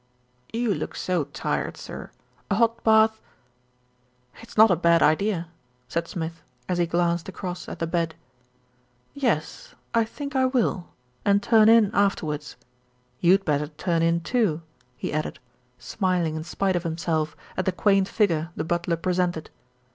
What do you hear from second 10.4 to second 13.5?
will, and turn in afterwards. You'd